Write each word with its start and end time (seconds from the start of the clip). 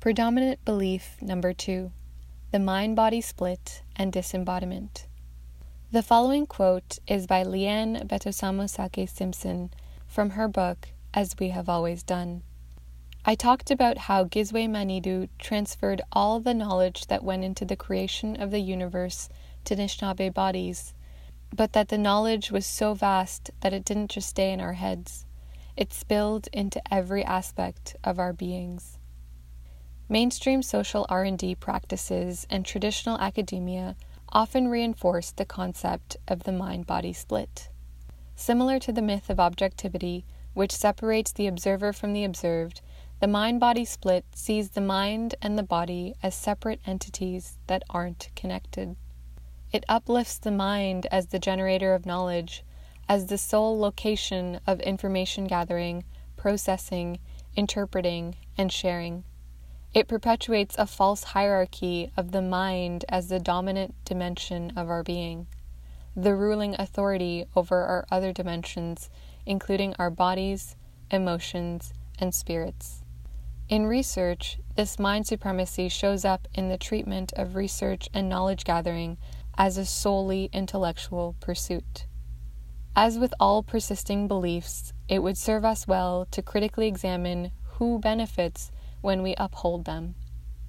Predominant 0.00 0.64
belief 0.64 1.18
number 1.20 1.52
two 1.52 1.92
the 2.52 2.58
mind 2.58 2.96
body 2.96 3.20
split 3.20 3.82
and 3.94 4.10
disembodiment. 4.10 5.06
The 5.92 6.02
following 6.02 6.46
quote 6.46 6.98
is 7.06 7.26
by 7.26 7.44
Leanne 7.44 8.06
Betasamosake 8.08 9.10
Simpson 9.10 9.70
from 10.06 10.30
her 10.30 10.48
book 10.48 10.88
As 11.12 11.36
We 11.38 11.50
Have 11.50 11.68
Always 11.68 12.02
Done. 12.02 12.40
I 13.26 13.34
talked 13.34 13.70
about 13.70 13.98
how 13.98 14.24
Gizwe 14.24 14.70
Manidu 14.70 15.28
transferred 15.38 16.00
all 16.12 16.40
the 16.40 16.54
knowledge 16.54 17.08
that 17.08 17.22
went 17.22 17.44
into 17.44 17.66
the 17.66 17.76
creation 17.76 18.40
of 18.40 18.50
the 18.50 18.60
universe 18.60 19.28
to 19.66 19.76
Anishinaabe 19.76 20.32
bodies, 20.32 20.94
but 21.54 21.74
that 21.74 21.90
the 21.90 21.98
knowledge 21.98 22.50
was 22.50 22.64
so 22.64 22.94
vast 22.94 23.50
that 23.60 23.74
it 23.74 23.84
didn't 23.84 24.10
just 24.10 24.30
stay 24.30 24.50
in 24.50 24.62
our 24.62 24.72
heads. 24.72 25.26
It 25.76 25.92
spilled 25.92 26.48
into 26.54 26.80
every 26.90 27.22
aspect 27.22 27.96
of 28.02 28.18
our 28.18 28.32
beings. 28.32 28.96
Mainstream 30.12 30.60
social 30.60 31.06
R&D 31.08 31.54
practices 31.54 32.44
and 32.50 32.66
traditional 32.66 33.16
academia 33.18 33.94
often 34.30 34.66
reinforce 34.66 35.30
the 35.30 35.44
concept 35.44 36.16
of 36.26 36.42
the 36.42 36.50
mind-body 36.50 37.12
split. 37.12 37.68
Similar 38.34 38.80
to 38.80 38.92
the 38.92 39.02
myth 39.02 39.30
of 39.30 39.38
objectivity, 39.38 40.24
which 40.52 40.72
separates 40.72 41.30
the 41.30 41.46
observer 41.46 41.92
from 41.92 42.12
the 42.12 42.24
observed, 42.24 42.80
the 43.20 43.28
mind-body 43.28 43.84
split 43.84 44.24
sees 44.34 44.70
the 44.70 44.80
mind 44.80 45.36
and 45.40 45.56
the 45.56 45.62
body 45.62 46.16
as 46.24 46.34
separate 46.34 46.80
entities 46.84 47.58
that 47.68 47.84
aren't 47.88 48.30
connected. 48.34 48.96
It 49.70 49.84
uplifts 49.88 50.38
the 50.38 50.50
mind 50.50 51.06
as 51.12 51.26
the 51.26 51.38
generator 51.38 51.94
of 51.94 52.04
knowledge, 52.04 52.64
as 53.08 53.26
the 53.26 53.38
sole 53.38 53.78
location 53.78 54.58
of 54.66 54.80
information 54.80 55.44
gathering, 55.44 56.02
processing, 56.36 57.20
interpreting, 57.54 58.34
and 58.58 58.72
sharing. 58.72 59.22
It 59.92 60.06
perpetuates 60.06 60.76
a 60.78 60.86
false 60.86 61.24
hierarchy 61.24 62.12
of 62.16 62.30
the 62.30 62.42
mind 62.42 63.04
as 63.08 63.28
the 63.28 63.40
dominant 63.40 63.94
dimension 64.04 64.72
of 64.76 64.88
our 64.88 65.02
being, 65.02 65.48
the 66.14 66.36
ruling 66.36 66.76
authority 66.78 67.46
over 67.56 67.82
our 67.82 68.06
other 68.10 68.32
dimensions, 68.32 69.10
including 69.44 69.96
our 69.98 70.10
bodies, 70.10 70.76
emotions, 71.10 71.92
and 72.20 72.32
spirits. 72.32 73.02
In 73.68 73.86
research, 73.86 74.58
this 74.76 74.98
mind 74.98 75.26
supremacy 75.26 75.88
shows 75.88 76.24
up 76.24 76.46
in 76.54 76.68
the 76.68 76.78
treatment 76.78 77.32
of 77.34 77.56
research 77.56 78.08
and 78.14 78.28
knowledge 78.28 78.64
gathering 78.64 79.18
as 79.58 79.76
a 79.76 79.84
solely 79.84 80.50
intellectual 80.52 81.34
pursuit. 81.40 82.06
As 82.94 83.18
with 83.18 83.34
all 83.40 83.62
persisting 83.62 84.28
beliefs, 84.28 84.92
it 85.08 85.20
would 85.20 85.36
serve 85.36 85.64
us 85.64 85.88
well 85.88 86.26
to 86.30 86.42
critically 86.42 86.86
examine 86.86 87.50
who 87.74 87.98
benefits 87.98 88.70
when 89.00 89.22
we 89.22 89.34
uphold 89.36 89.84
them. 89.84 90.14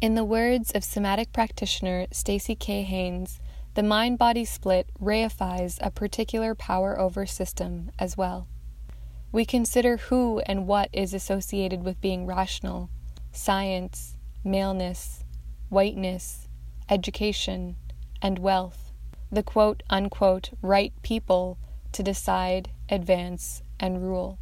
In 0.00 0.14
the 0.14 0.24
words 0.24 0.70
of 0.72 0.84
somatic 0.84 1.32
practitioner 1.32 2.06
Staci 2.12 2.58
K. 2.58 2.82
Haines, 2.82 3.40
the 3.74 3.82
mind 3.82 4.18
body 4.18 4.44
split 4.44 4.88
reifies 5.00 5.78
a 5.80 5.90
particular 5.90 6.54
power 6.54 6.98
over 6.98 7.26
system 7.26 7.90
as 7.98 8.16
well. 8.16 8.46
We 9.32 9.44
consider 9.44 9.96
who 9.96 10.40
and 10.46 10.66
what 10.66 10.90
is 10.92 11.12
associated 11.12 11.82
with 11.82 12.00
being 12.00 12.26
rational 12.26 12.90
science, 13.32 14.16
maleness, 14.44 15.24
whiteness, 15.68 16.46
education, 16.88 17.74
and 18.22 18.38
wealth, 18.38 18.92
the 19.32 19.42
quote 19.42 19.82
unquote 19.90 20.50
right 20.62 20.92
people 21.02 21.58
to 21.92 22.02
decide, 22.02 22.70
advance, 22.88 23.62
and 23.80 24.02
rule. 24.02 24.38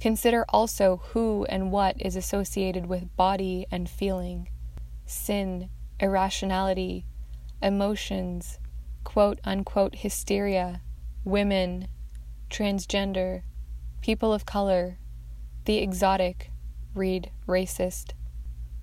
Consider 0.00 0.46
also 0.48 1.02
who 1.12 1.44
and 1.50 1.70
what 1.70 1.94
is 2.00 2.16
associated 2.16 2.86
with 2.86 3.14
body 3.16 3.66
and 3.70 3.88
feeling, 3.88 4.48
sin, 5.04 5.68
irrationality, 6.00 7.04
emotions, 7.62 8.58
quote 9.04 9.38
unquote 9.44 9.96
hysteria, 9.96 10.80
women, 11.22 11.86
transgender, 12.48 13.42
people 14.00 14.32
of 14.32 14.46
color, 14.46 14.98
the 15.66 15.76
exotic, 15.76 16.50
read 16.94 17.30
racist, 17.46 18.12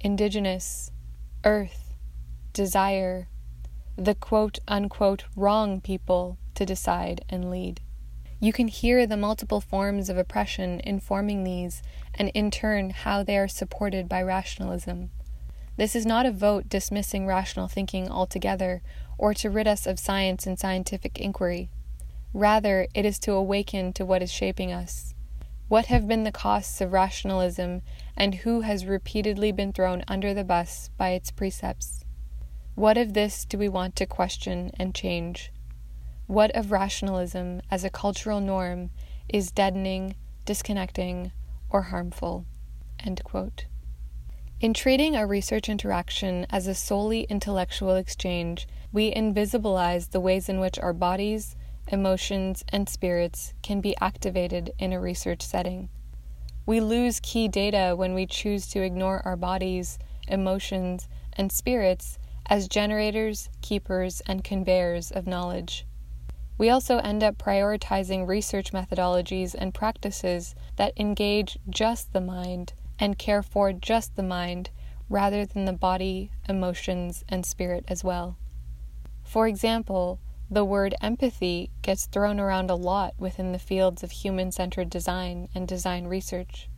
indigenous, 0.00 0.90
earth, 1.44 1.94
desire, 2.52 3.28
the 3.96 4.14
quote 4.14 4.58
unquote 4.68 5.24
wrong 5.34 5.80
people 5.80 6.36
to 6.54 6.66
decide 6.66 7.24
and 7.30 7.50
lead. 7.50 7.80
You 8.46 8.52
can 8.52 8.68
hear 8.68 9.08
the 9.08 9.16
multiple 9.16 9.60
forms 9.60 10.08
of 10.08 10.16
oppression 10.16 10.80
informing 10.84 11.42
these, 11.42 11.82
and 12.14 12.28
in 12.28 12.52
turn, 12.52 12.90
how 12.90 13.24
they 13.24 13.36
are 13.36 13.48
supported 13.48 14.08
by 14.08 14.22
rationalism. 14.22 15.10
This 15.76 15.96
is 15.96 16.06
not 16.06 16.26
a 16.26 16.30
vote 16.30 16.68
dismissing 16.68 17.26
rational 17.26 17.66
thinking 17.66 18.08
altogether, 18.08 18.82
or 19.18 19.34
to 19.34 19.50
rid 19.50 19.66
us 19.66 19.84
of 19.84 19.98
science 19.98 20.46
and 20.46 20.60
scientific 20.60 21.18
inquiry. 21.18 21.70
Rather, 22.32 22.86
it 22.94 23.04
is 23.04 23.18
to 23.18 23.32
awaken 23.32 23.92
to 23.94 24.06
what 24.06 24.22
is 24.22 24.30
shaping 24.30 24.72
us. 24.72 25.12
What 25.66 25.86
have 25.86 26.06
been 26.06 26.22
the 26.22 26.30
costs 26.30 26.80
of 26.80 26.92
rationalism, 26.92 27.82
and 28.16 28.36
who 28.36 28.60
has 28.60 28.86
repeatedly 28.86 29.50
been 29.50 29.72
thrown 29.72 30.04
under 30.06 30.32
the 30.32 30.44
bus 30.44 30.88
by 30.96 31.08
its 31.08 31.32
precepts? 31.32 32.04
What 32.76 32.96
of 32.96 33.12
this 33.12 33.44
do 33.44 33.58
we 33.58 33.68
want 33.68 33.96
to 33.96 34.06
question 34.06 34.70
and 34.78 34.94
change? 34.94 35.50
What 36.26 36.50
of 36.56 36.72
rationalism 36.72 37.62
as 37.70 37.84
a 37.84 37.90
cultural 37.90 38.40
norm 38.40 38.90
is 39.28 39.52
deadening, 39.52 40.16
disconnecting, 40.44 41.30
or 41.70 41.82
harmful? 41.82 42.46
In 44.58 44.74
treating 44.74 45.14
our 45.14 45.26
research 45.26 45.68
interaction 45.68 46.44
as 46.50 46.66
a 46.66 46.74
solely 46.74 47.28
intellectual 47.30 47.94
exchange, 47.94 48.66
we 48.92 49.14
invisibilize 49.14 50.10
the 50.10 50.18
ways 50.18 50.48
in 50.48 50.58
which 50.58 50.80
our 50.80 50.92
bodies, 50.92 51.54
emotions, 51.86 52.64
and 52.70 52.88
spirits 52.88 53.54
can 53.62 53.80
be 53.80 53.96
activated 54.00 54.72
in 54.80 54.92
a 54.92 55.00
research 55.00 55.42
setting. 55.42 55.88
We 56.66 56.80
lose 56.80 57.20
key 57.20 57.46
data 57.46 57.94
when 57.96 58.14
we 58.14 58.26
choose 58.26 58.66
to 58.68 58.82
ignore 58.82 59.22
our 59.24 59.36
bodies, 59.36 59.96
emotions, 60.26 61.08
and 61.34 61.52
spirits 61.52 62.18
as 62.46 62.66
generators, 62.66 63.48
keepers, 63.62 64.22
and 64.26 64.42
conveyors 64.42 65.12
of 65.12 65.28
knowledge. 65.28 65.86
We 66.58 66.70
also 66.70 66.98
end 66.98 67.22
up 67.22 67.36
prioritizing 67.36 68.26
research 68.26 68.72
methodologies 68.72 69.54
and 69.54 69.74
practices 69.74 70.54
that 70.76 70.94
engage 70.96 71.58
just 71.68 72.12
the 72.12 72.20
mind 72.20 72.72
and 72.98 73.18
care 73.18 73.42
for 73.42 73.72
just 73.72 74.16
the 74.16 74.22
mind 74.22 74.70
rather 75.10 75.44
than 75.44 75.66
the 75.66 75.72
body, 75.72 76.30
emotions, 76.48 77.24
and 77.28 77.44
spirit 77.44 77.84
as 77.88 78.02
well. 78.02 78.38
For 79.22 79.46
example, 79.46 80.18
the 80.50 80.64
word 80.64 80.94
empathy 81.02 81.70
gets 81.82 82.06
thrown 82.06 82.40
around 82.40 82.70
a 82.70 82.74
lot 82.74 83.14
within 83.18 83.52
the 83.52 83.58
fields 83.58 84.02
of 84.02 84.12
human 84.12 84.50
centered 84.50 84.88
design 84.88 85.48
and 85.54 85.68
design 85.68 86.06
research. 86.06 86.68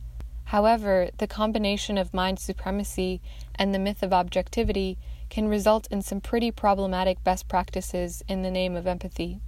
However, 0.45 1.09
the 1.19 1.27
combination 1.27 1.97
of 1.97 2.13
mind 2.13 2.39
supremacy 2.39 3.21
and 3.55 3.73
the 3.73 3.79
myth 3.79 4.01
of 4.01 4.11
objectivity 4.11 4.97
can 5.29 5.47
result 5.47 5.87
in 5.91 6.01
some 6.01 6.19
pretty 6.19 6.49
problematic 6.49 7.23
best 7.23 7.47
practices 7.47 8.23
in 8.27 8.41
the 8.41 8.51
name 8.51 8.75
of 8.75 8.87
empathy. 8.87 9.39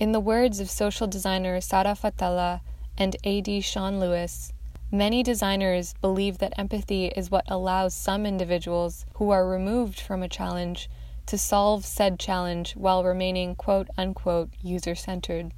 In 0.00 0.12
the 0.12 0.18
words 0.18 0.60
of 0.60 0.70
social 0.70 1.06
designer 1.06 1.60
Sara 1.60 1.94
Fathallah 1.94 2.62
and 2.96 3.16
AD 3.22 3.62
Sean 3.62 4.00
Lewis, 4.00 4.50
many 4.90 5.22
designers 5.22 5.92
believe 6.00 6.38
that 6.38 6.58
empathy 6.58 7.08
is 7.08 7.30
what 7.30 7.44
allows 7.48 7.94
some 7.94 8.24
individuals 8.24 9.04
who 9.16 9.28
are 9.28 9.46
removed 9.46 10.00
from 10.00 10.22
a 10.22 10.28
challenge 10.28 10.88
to 11.26 11.36
solve 11.36 11.84
said 11.84 12.18
challenge 12.18 12.74
while 12.76 13.04
remaining 13.04 13.54
quote 13.54 13.88
unquote 13.98 14.48
user 14.62 14.94
centered. 14.94 15.52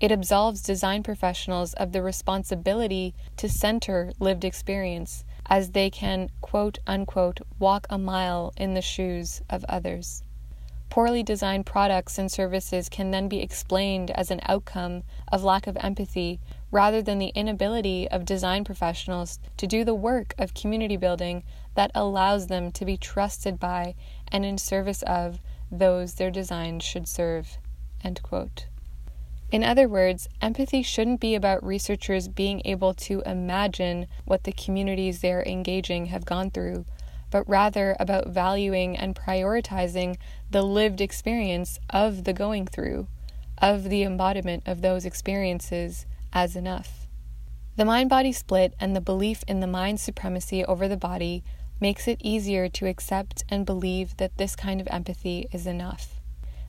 It 0.00 0.10
absolves 0.10 0.62
design 0.62 1.02
professionals 1.02 1.74
of 1.74 1.92
the 1.92 2.02
responsibility 2.02 3.14
to 3.36 3.50
center 3.50 4.14
lived 4.18 4.46
experience 4.46 5.26
as 5.44 5.72
they 5.72 5.90
can 5.90 6.30
quote 6.40 6.78
unquote 6.86 7.40
walk 7.58 7.86
a 7.90 7.98
mile 7.98 8.54
in 8.56 8.72
the 8.72 8.80
shoes 8.80 9.42
of 9.50 9.62
others. 9.68 10.22
Poorly 10.94 11.24
designed 11.24 11.66
products 11.66 12.18
and 12.18 12.30
services 12.30 12.88
can 12.88 13.10
then 13.10 13.26
be 13.26 13.40
explained 13.40 14.12
as 14.12 14.30
an 14.30 14.38
outcome 14.44 15.02
of 15.32 15.42
lack 15.42 15.66
of 15.66 15.76
empathy 15.80 16.38
rather 16.70 17.02
than 17.02 17.18
the 17.18 17.32
inability 17.34 18.08
of 18.10 18.24
design 18.24 18.62
professionals 18.62 19.40
to 19.56 19.66
do 19.66 19.84
the 19.84 19.92
work 19.92 20.36
of 20.38 20.54
community 20.54 20.96
building 20.96 21.42
that 21.74 21.90
allows 21.96 22.46
them 22.46 22.70
to 22.70 22.84
be 22.84 22.96
trusted 22.96 23.58
by 23.58 23.96
and 24.28 24.44
in 24.44 24.56
service 24.56 25.02
of 25.02 25.40
those 25.68 26.14
their 26.14 26.30
designs 26.30 26.84
should 26.84 27.08
serve. 27.08 27.58
In 29.50 29.64
other 29.64 29.88
words, 29.88 30.28
empathy 30.40 30.84
shouldn't 30.84 31.18
be 31.18 31.34
about 31.34 31.66
researchers 31.66 32.28
being 32.28 32.62
able 32.64 32.94
to 32.94 33.20
imagine 33.26 34.06
what 34.26 34.44
the 34.44 34.52
communities 34.52 35.22
they're 35.22 35.42
engaging 35.42 36.06
have 36.06 36.24
gone 36.24 36.52
through 36.52 36.84
but 37.34 37.48
rather 37.48 37.96
about 37.98 38.28
valuing 38.28 38.96
and 38.96 39.16
prioritizing 39.16 40.16
the 40.52 40.62
lived 40.62 41.00
experience 41.00 41.80
of 41.90 42.22
the 42.22 42.32
going 42.32 42.64
through, 42.64 43.08
of 43.58 43.88
the 43.90 44.04
embodiment 44.04 44.62
of 44.66 44.82
those 44.82 45.04
experiences 45.04 46.06
as 46.32 46.54
enough. 46.54 47.08
The 47.74 47.84
mind 47.84 48.08
body 48.08 48.30
split 48.30 48.72
and 48.78 48.94
the 48.94 49.00
belief 49.00 49.42
in 49.48 49.58
the 49.58 49.66
mind 49.66 49.98
supremacy 49.98 50.64
over 50.64 50.86
the 50.86 50.96
body 50.96 51.42
makes 51.80 52.06
it 52.06 52.20
easier 52.22 52.68
to 52.68 52.86
accept 52.86 53.42
and 53.48 53.66
believe 53.66 54.16
that 54.18 54.36
this 54.36 54.54
kind 54.54 54.80
of 54.80 54.86
empathy 54.88 55.48
is 55.50 55.66
enough. 55.66 56.20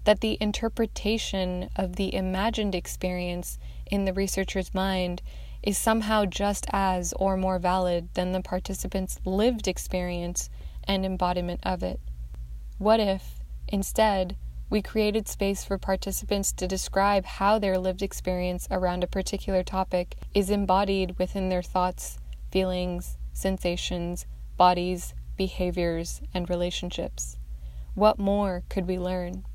That 0.06 0.22
the 0.22 0.36
interpretation 0.42 1.70
of 1.76 1.96
the 1.96 2.12
imagined 2.12 2.74
experience 2.74 3.60
in 3.86 4.06
the 4.06 4.14
researcher's 4.14 4.74
mind 4.74 5.22
is 5.62 5.78
somehow 5.78 6.26
just 6.26 6.66
as 6.74 7.14
or 7.14 7.38
more 7.38 7.60
valid 7.60 8.10
than 8.16 8.32
the 8.32 8.42
participant's 8.42 9.20
lived 9.26 9.68
experience 9.68 10.50
and 10.88 11.06
embodiment 11.06 11.60
of 11.64 11.84
it. 11.84 12.00
What 12.78 13.00
if, 13.00 13.40
instead, 13.68 14.36
we 14.70 14.82
created 14.82 15.28
space 15.28 15.64
for 15.64 15.78
participants 15.78 16.52
to 16.54 16.68
describe 16.68 17.26
how 17.26 17.60
their 17.60 17.78
lived 17.78 18.02
experience 18.02 18.68
around 18.72 19.04
a 19.04 19.08
particular 19.08 19.64
topic 19.64 20.16
is 20.34 20.50
embodied 20.50 21.18
within 21.20 21.50
their 21.50 21.62
thoughts, 21.62 22.18
feelings, 22.52 23.18
sensations, 23.34 24.26
bodies, 24.58 25.14
behaviors, 25.38 26.22
and 26.34 26.50
relationships. 26.50 27.38
What 27.94 28.18
more 28.18 28.64
could 28.70 28.88
we 28.88 28.98
learn? 28.98 29.46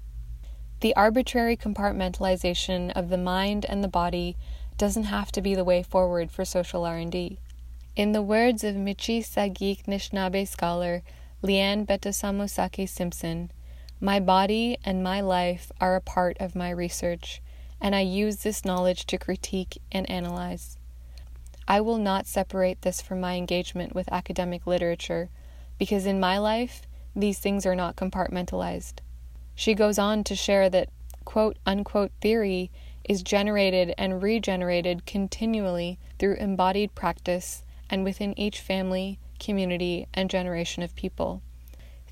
The 0.81 0.95
arbitrary 0.97 1.57
compartmentalization 1.57 2.91
of 2.93 3.11
the 3.11 3.19
mind 3.19 3.67
and 3.69 3.85
the 3.85 3.89
body 3.89 4.37
doesn't 4.79 5.05
have 5.05 5.31
to 5.33 5.43
be 5.43 5.55
the 5.55 5.65
way 5.65 5.83
forward 5.83 6.31
for 6.31 6.45
social 6.45 6.87
R&D. 6.87 7.39
In 7.97 8.13
the 8.13 8.23
words 8.23 8.65
of 8.65 8.77
Michi 8.77 9.21
Saagiig 9.21 9.85
Anishinaabe 9.85 10.49
scholar 10.49 11.03
Leanne 11.43 11.87
Betasamosake 11.87 12.87
Simpson, 12.87 13.51
my 13.99 14.21
body 14.21 14.77
and 14.85 15.03
my 15.03 15.23
life 15.23 15.73
are 15.81 15.97
a 15.97 16.01
part 16.03 16.37
of 16.39 16.55
my 16.55 16.69
research, 16.69 17.41
and 17.81 17.95
I 17.95 18.01
use 18.01 18.39
this 18.39 18.63
knowledge 18.63 19.07
to 19.07 19.17
critique 19.17 19.81
and 19.91 20.09
analyze. 20.11 20.77
I 21.67 21.81
will 21.81 21.97
not 21.97 22.27
separate 22.27 22.83
this 22.83 23.01
from 23.01 23.21
my 23.21 23.37
engagement 23.37 23.95
with 23.95 24.13
academic 24.13 24.67
literature, 24.67 25.31
because 25.79 26.05
in 26.05 26.21
my 26.21 26.37
life, 26.37 26.83
these 27.17 27.39
things 27.39 27.65
are 27.65 27.77
not 27.77 27.97
compartmentalized. 27.97 28.99
She 29.55 29.73
goes 29.73 29.99
on 29.99 30.25
to 30.25 30.35
share 30.35 30.69
that 30.69 30.91
quote 31.25 31.57
unquote 31.65 32.13
theory 32.21 32.71
is 33.05 33.23
generated 33.23 33.95
and 33.97 34.23
regenerated 34.23 35.07
continually 35.07 35.99
through 36.19 36.35
embodied 36.35 36.95
practice 36.95 37.65
and 37.89 38.05
within 38.05 38.39
each 38.39 38.61
family, 38.61 39.19
community, 39.41 40.07
and 40.15 40.31
generation 40.31 40.85
of 40.85 40.95
people. 40.95 41.43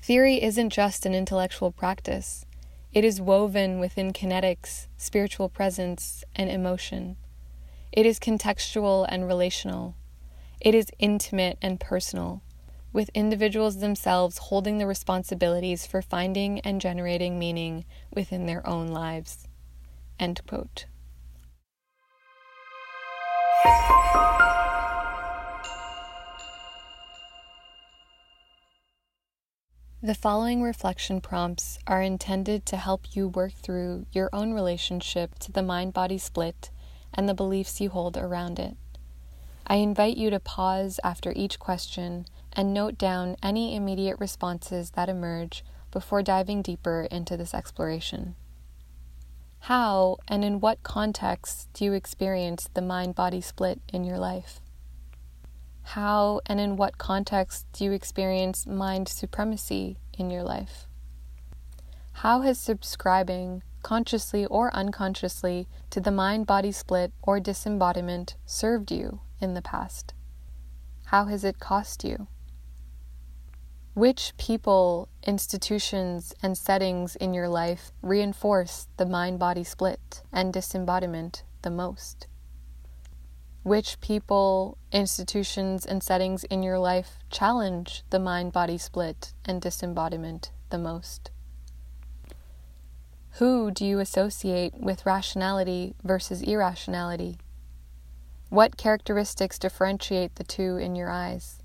Theory 0.01 0.41
isn't 0.41 0.71
just 0.71 1.05
an 1.05 1.13
intellectual 1.13 1.71
practice, 1.71 2.45
it 2.91 3.05
is 3.05 3.21
woven 3.21 3.79
within 3.79 4.13
kinetics, 4.13 4.87
spiritual 4.97 5.47
presence, 5.47 6.23
and 6.35 6.49
emotion. 6.49 7.17
It 7.91 8.07
is 8.07 8.19
contextual 8.19 9.05
and 9.07 9.27
relational. 9.27 9.95
It 10.59 10.73
is 10.73 10.87
intimate 10.97 11.59
and 11.61 11.79
personal, 11.79 12.41
with 12.91 13.11
individuals 13.13 13.77
themselves 13.77 14.39
holding 14.39 14.79
the 14.79 14.87
responsibilities 14.87 15.85
for 15.85 16.01
finding 16.01 16.61
and 16.61 16.81
generating 16.81 17.37
meaning 17.37 17.85
within 18.11 18.47
their 18.47 18.67
own 18.67 18.87
lives. 18.87 19.47
End 20.19 20.41
quote. 20.47 20.85
The 30.01 30.15
following 30.15 30.63
reflection 30.63 31.19
prompts 31.19 31.77
are 31.85 32.01
intended 32.01 32.65
to 32.67 32.77
help 32.77 33.17
you 33.17 33.27
work 33.27 33.51
through 33.51 34.05
your 34.13 34.29
own 34.31 34.53
relationship 34.53 35.37
to 35.39 35.51
the 35.51 35.61
mind 35.61 35.91
body 35.91 36.17
split 36.17 36.69
and 37.13 37.27
the 37.27 37.33
beliefs 37.33 37.81
you 37.81 37.89
hold 37.89 38.15
around 38.15 38.59
it. 38.59 38.77
I 39.67 39.75
invite 39.75 40.15
you 40.15 40.29
to 40.29 40.39
pause 40.39 41.01
after 41.03 41.33
each 41.35 41.59
question 41.59 42.27
and 42.53 42.73
note 42.73 42.97
down 42.97 43.35
any 43.43 43.75
immediate 43.75 44.17
responses 44.21 44.91
that 44.91 45.09
emerge 45.09 45.65
before 45.91 46.23
diving 46.23 46.61
deeper 46.61 47.05
into 47.11 47.35
this 47.35 47.53
exploration. 47.53 48.35
How 49.63 50.15
and 50.29 50.45
in 50.45 50.61
what 50.61 50.81
context 50.81 51.67
do 51.73 51.83
you 51.83 51.91
experience 51.91 52.69
the 52.73 52.81
mind 52.81 53.15
body 53.15 53.41
split 53.41 53.81
in 53.91 54.05
your 54.05 54.17
life? 54.17 54.61
How 55.93 56.41
and 56.45 56.59
in 56.59 56.75
what 56.75 56.99
context 56.99 57.65
do 57.73 57.83
you 57.83 57.93
experience 57.93 58.67
mind 58.67 59.07
supremacy 59.07 59.97
in 60.13 60.29
your 60.29 60.43
life? 60.43 60.85
How 62.11 62.41
has 62.41 62.59
subscribing, 62.59 63.63
consciously 63.81 64.45
or 64.45 64.71
unconsciously, 64.75 65.67
to 65.89 65.99
the 65.99 66.11
mind 66.11 66.45
body 66.45 66.71
split 66.71 67.11
or 67.23 67.39
disembodiment 67.39 68.35
served 68.45 68.91
you 68.91 69.21
in 69.41 69.55
the 69.55 69.63
past? 69.63 70.13
How 71.05 71.25
has 71.25 71.43
it 71.43 71.57
cost 71.57 72.03
you? 72.03 72.27
Which 73.95 74.33
people, 74.37 75.09
institutions, 75.23 76.35
and 76.43 76.55
settings 76.55 77.15
in 77.15 77.33
your 77.33 77.49
life 77.49 77.91
reinforce 78.03 78.87
the 78.97 79.07
mind 79.07 79.39
body 79.39 79.63
split 79.63 80.21
and 80.31 80.53
disembodiment 80.53 81.41
the 81.63 81.71
most? 81.71 82.27
Which 83.63 83.99
people, 83.99 84.77
institutions, 84.91 85.85
and 85.85 86.01
settings 86.01 86.45
in 86.45 86.63
your 86.63 86.79
life 86.79 87.17
challenge 87.29 88.03
the 88.09 88.19
mind 88.19 88.53
body 88.53 88.77
split 88.77 89.33
and 89.43 89.61
disembodiment 89.61 90.51
the 90.69 90.77
most? 90.77 91.31
Who 93.33 93.69
do 93.69 93.85
you 93.85 93.99
associate 93.99 94.73
with 94.75 95.05
rationality 95.05 95.95
versus 96.03 96.41
irrationality? 96.41 97.37
What 98.49 98.77
characteristics 98.77 99.59
differentiate 99.59 100.35
the 100.35 100.43
two 100.43 100.77
in 100.77 100.95
your 100.95 101.09
eyes? 101.09 101.61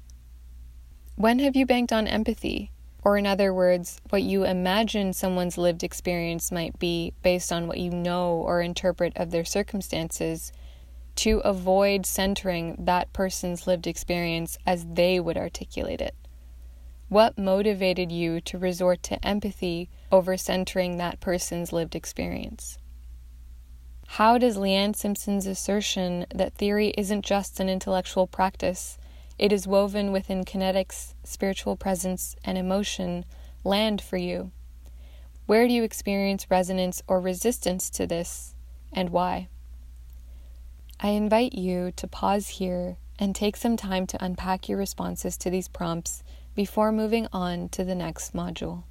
When 1.16 1.38
have 1.38 1.56
you 1.56 1.64
banked 1.64 1.92
on 1.92 2.06
empathy? 2.08 2.72
Or, 3.02 3.16
in 3.16 3.26
other 3.26 3.52
words, 3.52 4.00
what 4.10 4.22
you 4.22 4.44
imagine 4.44 5.12
someone's 5.12 5.58
lived 5.58 5.84
experience 5.84 6.50
might 6.50 6.78
be 6.78 7.12
based 7.22 7.52
on 7.52 7.66
what 7.66 7.78
you 7.78 7.90
know 7.90 8.32
or 8.32 8.60
interpret 8.60 9.12
of 9.16 9.30
their 9.30 9.44
circumstances 9.44 10.52
to 11.16 11.38
avoid 11.40 12.06
centering 12.06 12.76
that 12.78 13.12
person's 13.12 13.66
lived 13.66 13.86
experience 13.86 14.58
as 14.66 14.86
they 14.86 15.20
would 15.20 15.36
articulate 15.36 16.00
it? 16.00 16.14
What 17.08 17.38
motivated 17.38 18.10
you 18.10 18.40
to 18.42 18.58
resort 18.58 19.02
to 19.04 19.24
empathy 19.24 19.88
over 20.10 20.36
centering 20.36 20.96
that 20.96 21.20
person's 21.20 21.72
lived 21.72 21.94
experience? 21.94 22.78
How 24.06 24.38
does 24.38 24.56
Leanne 24.56 24.94
Simpson's 24.94 25.46
assertion 25.46 26.26
that 26.34 26.54
theory 26.54 26.94
isn't 26.96 27.24
just 27.24 27.60
an 27.60 27.68
intellectual 27.68 28.26
practice, 28.26 28.98
it 29.38 29.52
is 29.52 29.66
woven 29.66 30.12
within 30.12 30.44
kinetics, 30.44 31.14
spiritual 31.24 31.76
presence, 31.76 32.36
and 32.44 32.56
emotion, 32.56 33.24
land 33.64 34.00
for 34.00 34.16
you? 34.16 34.52
Where 35.46 35.66
do 35.66 35.74
you 35.74 35.82
experience 35.82 36.50
resonance 36.50 37.02
or 37.06 37.20
resistance 37.20 37.90
to 37.90 38.06
this, 38.06 38.54
and 38.92 39.10
why? 39.10 39.48
I 41.04 41.08
invite 41.08 41.52
you 41.52 41.92
to 41.96 42.08
pause 42.08 42.48
here 42.48 42.96
and 43.18 43.34
take 43.34 43.58
some 43.58 43.76
time 43.76 44.06
to 44.06 44.24
unpack 44.24 44.70
your 44.70 44.78
responses 44.78 45.36
to 45.36 45.50
these 45.50 45.68
prompts 45.68 46.22
before 46.54 46.92
moving 46.92 47.28
on 47.30 47.68
to 47.72 47.84
the 47.84 47.94
next 47.94 48.32
module. 48.32 48.84